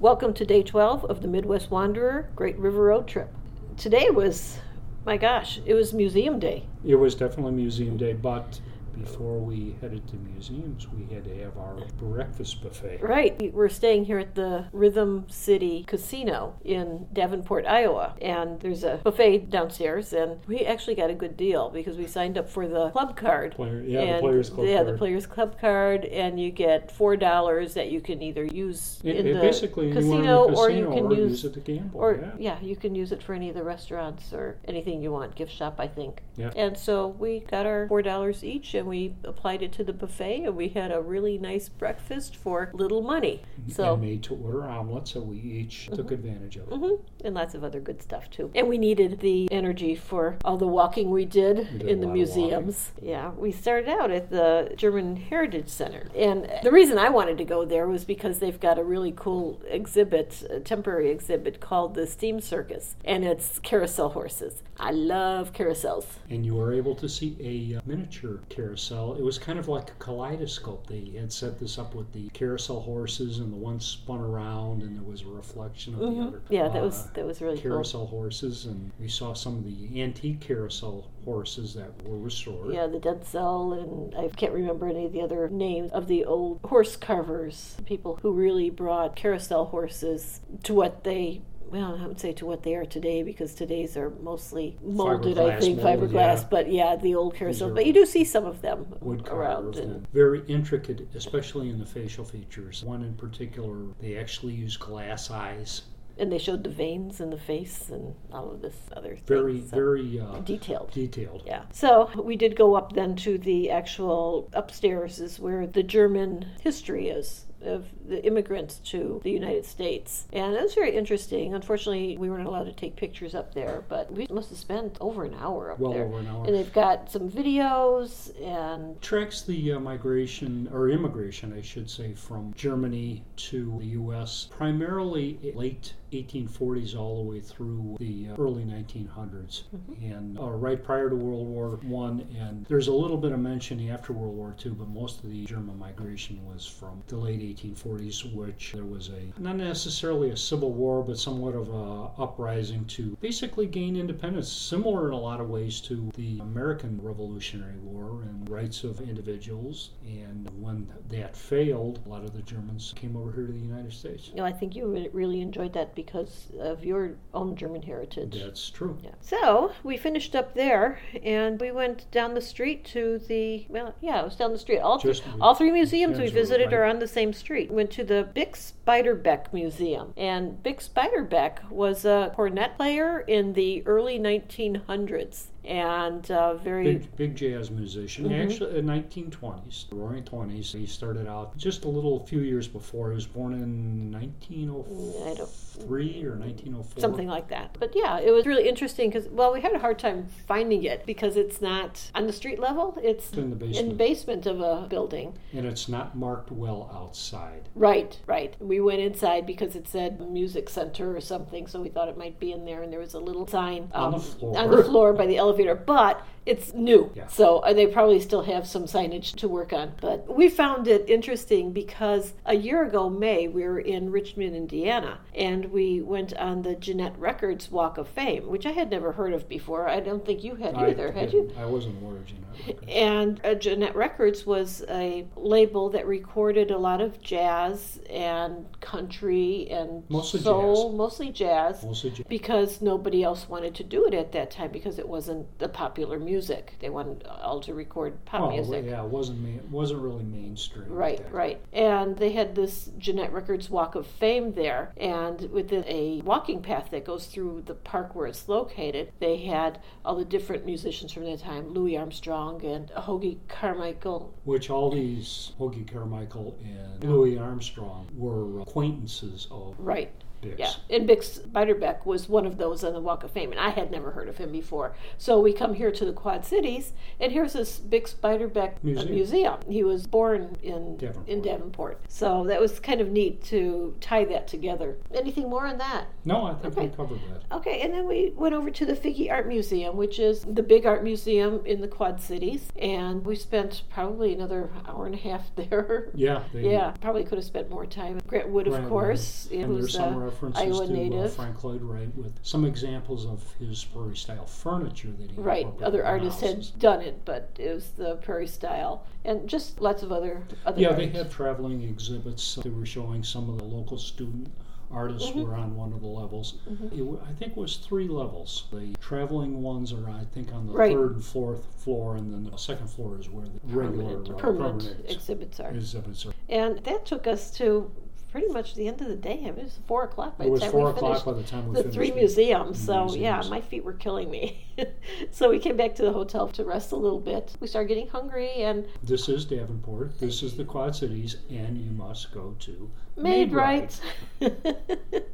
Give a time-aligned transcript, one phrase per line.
[0.00, 3.34] Welcome to day 12 of the Midwest Wanderer Great River Road Trip.
[3.76, 4.58] Today was,
[5.04, 6.66] my gosh, it was museum day.
[6.84, 8.60] It was definitely museum day, but
[9.02, 13.00] before we headed to museums, we had to have our breakfast buffet.
[13.02, 13.52] Right.
[13.52, 18.14] We're staying here at the Rhythm City Casino in Davenport, Iowa.
[18.20, 22.36] And there's a buffet downstairs, and we actually got a good deal because we signed
[22.38, 23.54] up for the club card.
[23.54, 24.88] Player, yeah, and the Players Club yeah, card.
[24.88, 29.16] the Players Club card, and you get four dollars that you can either use It-
[29.16, 31.44] in it the basically, casino, you want in the or you can or use, use
[31.44, 32.00] it to gamble.
[32.00, 32.32] or yeah.
[32.38, 35.34] yeah, you can use it for any of the restaurants or anything you want.
[35.34, 36.22] Gift shop, I think.
[36.36, 36.50] Yeah.
[36.56, 40.44] And so we got our four dollars each, and we applied it to the buffet,
[40.44, 43.42] and we had a really nice breakfast for little money.
[43.68, 46.76] So and made to order omelets, so we each took advantage of it.
[46.76, 48.50] hmm And lots of other good stuff too.
[48.54, 52.06] And we needed the energy for all the walking we did We did in the
[52.06, 52.92] museums.
[53.00, 56.08] Yeah, we started out at the German Heritage Center.
[56.16, 59.60] And the reason I wanted to go there was because they've got a really cool
[59.68, 62.96] exhibit, a temporary exhibit called the Steam Circus.
[63.04, 64.62] And it's carousel horses.
[64.80, 66.06] I love carousels.
[66.30, 68.77] And you are able to see a uh, miniature carousel.
[68.78, 70.86] It was kind of like a kaleidoscope.
[70.86, 74.96] They had set this up with the carousel horses, and the one spun around, and
[74.96, 76.26] there was a reflection of the Mhm.
[76.28, 76.42] other.
[76.48, 77.72] Yeah, that uh, was that was really cool.
[77.72, 82.72] carousel horses, and we saw some of the antique carousel horses that were restored.
[82.72, 86.60] Yeah, the Dentzel, and I can't remember any of the other names of the old
[86.64, 91.42] horse carvers, people who really brought carousel horses to what they.
[91.70, 95.60] Well, I would say to what they are today because today's are mostly molded, I
[95.60, 96.42] think, molded, fiberglass.
[96.42, 96.46] yeah.
[96.50, 97.70] But yeah, the old carousel.
[97.74, 99.76] But you do see some of them wood around.
[99.76, 102.82] And, very intricate, especially in the facial features.
[102.84, 105.82] One in particular, they actually use glass eyes.
[106.18, 109.24] and they showed the veins in the face and all of this other thing.
[109.26, 110.90] Very, so very uh, detailed.
[110.90, 111.42] detailed.
[111.46, 111.62] Yeah.
[111.72, 117.08] So we did go up then to the actual upstairs, is where the German history
[117.08, 120.26] is of the immigrants to the United States.
[120.32, 121.54] And it was very interesting.
[121.54, 125.24] Unfortunately, we weren't allowed to take pictures up there, but we must have spent over
[125.24, 126.04] an hour up Well there.
[126.04, 126.44] over an hour.
[126.46, 132.14] And they've got some videos and Tracks the uh, migration, or immigration, I should say,
[132.14, 134.48] from Germany to the U.S.
[134.50, 140.12] primarily late 1840s all the way through the uh, early 1900s, Mm-hmm.
[140.12, 142.26] and uh, right prior to World War One.
[142.38, 145.44] And there's a little bit of mention after World War Two, but most of the
[145.44, 150.72] German migration was from the late 1840s, which there was a not necessarily a civil
[150.72, 155.48] war, but somewhat of a uprising to basically gain independence, similar in a lot of
[155.48, 159.90] ways to the American Revolutionary War and rights of individuals.
[160.06, 163.92] And when that failed, a lot of the Germans came over here to the United
[163.92, 164.28] States.
[164.28, 168.40] you know, I think you really enjoyed that because of your own German heritage.
[168.42, 168.98] That's true.
[169.02, 169.10] Yeah.
[169.20, 174.20] So we finished up there, and we went down the street to the well, yeah,
[174.20, 174.78] it was down the street.
[174.78, 177.70] All th- all three museums we visited right- are on the same street.
[177.70, 183.86] Went to the Bix Beiderbecke Museum, and Bix Beiderbecke was a cornet player in the
[183.86, 188.28] early 1900s, and uh, very Big, big jazz musician.
[188.28, 188.44] Mhm.
[188.44, 193.10] Actually, in 1920s, the Roaring Twenties, he started out just a little few years before.
[193.10, 197.00] He was born in 1903 or 1904.
[197.00, 197.76] something like that.
[197.78, 201.04] But yeah, it was really interesting because well, we had a hard time finding it
[201.06, 202.98] because it's not on the street level.
[203.02, 205.34] It's in the in the basement, basement of a building.
[205.52, 207.27] and it's not marked well outside.
[207.74, 208.54] Right, right.
[208.60, 212.38] We went inside because it said music center or something, so we thought it might
[212.38, 214.58] be in there, and there was a little sign On the um, floor.
[214.58, 215.74] on the floor by the elevator.
[215.74, 217.26] But it's new, Yeah.
[217.28, 219.92] so uh, they probably still have some signage to work on.
[220.00, 225.18] But we found it interesting because a year ago, May, we were in Richmond, Indiana,
[225.34, 229.32] and we went on the Gennett Records Walk of Fame, which I had never heard
[229.32, 229.88] of before.
[229.88, 231.52] I don't think you had I either, had you?
[231.58, 232.86] I wasn't aware of Gennett Records.
[232.88, 239.68] And uh, Gennett Records was a label that recorded a lot of jazz and country
[239.70, 242.26] and Mostly soul, mostly jazz, Mostly jazz.
[242.28, 246.18] because nobody else wanted to do it at that time because it wasn't the popular
[246.18, 246.37] music.
[246.80, 248.84] They wanted all to record pop Well, music.
[248.86, 250.86] yeah, it wasn't main, it wasn't really mainstream.
[250.88, 251.60] Right, right.
[251.72, 256.90] And they had this Gennett Records Walk of Fame there, and within a walking path
[256.92, 261.24] that goes through the park where it's located, they had all the different musicians from
[261.24, 264.32] that time Louis Armstrong and Hoagy Carmichael.
[264.44, 269.74] Which all these Hoagy Carmichael and Louis Armstrong were acquaintances of.
[269.78, 270.10] Right.
[270.42, 270.58] Bix.
[270.58, 273.70] Yeah, and Bix Beiderbecke was one of those on the Walk of Fame, and I
[273.70, 274.94] had never heard of him before.
[275.16, 279.14] So we come here to the Quad Cities, and here's this Bix Beiderbecke uh, Museum.
[279.14, 279.56] museum.
[279.68, 281.28] He was born in Davenport.
[281.28, 284.96] in Davenport, so that was kind of neat to tie that together.
[285.14, 286.06] Anything more on that?
[286.24, 287.56] No, I think we covered that.
[287.56, 290.86] Okay, and then we went over to the Figge Art Museum, which is the big
[290.86, 295.50] art museum in the Quad Cities, and we spent probably another hour and a half
[295.56, 296.08] there.
[296.14, 298.20] Yeah, Yeah, probably could have spent more time.
[298.26, 298.90] Grant Wood, of Grant Wood.
[298.90, 301.32] course, And who's there's some a references Iowa to uh, native.
[301.34, 306.04] Frank Lloyd Wright with some examples of his prairie style furniture that he Right, other
[306.04, 310.42] artists had done it, but it was the prairie style, and just lots of other
[310.66, 310.80] other.
[310.80, 310.96] Yeah, art.
[310.98, 312.56] they had traveling exhibits.
[312.56, 314.48] They were showing some of the local student
[314.90, 315.44] artists Mhm.
[315.46, 316.54] were on one of the levels.
[316.66, 316.92] Mhm.
[317.16, 318.64] It, I think it was three levels.
[318.72, 320.92] The traveling ones are, I think, on the Right.
[320.96, 324.34] third and fourth floor, and then the second floor is where the regular permanent, uh,
[324.36, 325.70] permanent permanent exhibits are.
[325.74, 326.32] exhibits are.
[326.48, 327.90] And that took us to
[328.30, 329.38] pretty much the end of the day.
[329.46, 331.26] I mean, It was four o'clock by It was the time four we o'clock finished
[331.26, 331.94] by the time we the finished.
[331.94, 332.78] three the- museums.
[332.84, 334.64] So yeah, my feet were killing me.
[335.30, 337.52] so we came back to the hotel to rest a little bit.
[337.60, 340.18] We started getting hungry and This is Davenport.
[340.20, 344.00] This is the Quad Cities, and you must go to made Maid-Rite.
[344.40, 344.54] right.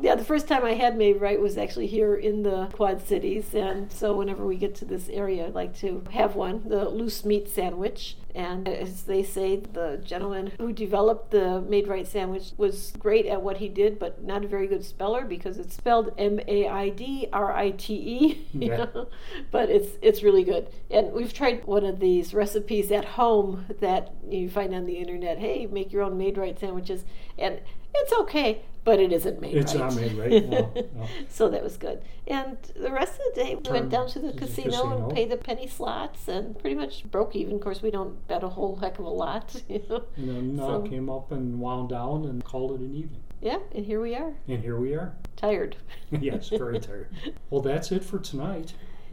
[0.00, 3.92] yeah, the first time I had Maid-Rite was actually here in the Quad Cities, and
[3.92, 7.48] so whenever we get to this area, I'd like to have one, the loose meat
[7.48, 8.16] sandwich.
[8.38, 13.56] And as they say, the gentleman who developed the Maid-Rite sandwich was great at what
[13.56, 17.26] he did, but not a very good speller because it's spelled M A I D
[17.32, 18.46] R I T E.
[18.52, 18.76] you Yeah.
[18.76, 19.08] know?
[19.50, 20.68] But it's it's really good.
[20.88, 25.38] And we've tried one of these recipes at home that you find on the internet.
[25.38, 27.04] Hey, make your own Maid-Rite sandwiches,
[27.38, 27.60] and
[27.92, 29.62] it's okay, but it isn't made right.
[29.62, 29.84] It's right.
[29.84, 30.48] not made right.
[30.48, 31.06] No, no.
[31.28, 32.00] so that was good.
[32.26, 35.04] And the rest of the day, we Turn went down to the casino, casino.
[35.08, 37.56] and paid the penny slots, and pretty much broke even.
[37.56, 40.04] Of course, we don't bet a whole heck of a lot, you know.
[40.16, 43.22] And then uh, came up and wound down and called it an evening.
[43.42, 45.12] Yeah, and here we are, And here we are.
[45.36, 45.76] tired.
[46.10, 47.08] yes, very tired.
[47.50, 48.72] Well, that's it for tonight.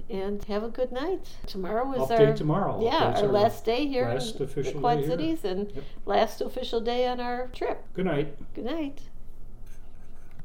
[0.09, 1.27] and have a good night.
[1.47, 2.81] Tomorrow is Update our tomorrow.
[2.83, 5.11] yeah Updates our last day here last in the official Quad day here.
[5.17, 5.83] Cities, and Yep.
[6.05, 7.83] last official day on our trip.
[7.93, 8.29] Good night.
[8.55, 9.01] Good night.